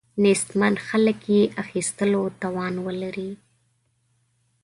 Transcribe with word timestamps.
نیستمن 0.23 0.75
خلک 0.87 1.19
یې 1.33 1.41
اخیستلو 1.63 2.21
توان 2.41 2.73
ولري. 2.85 3.31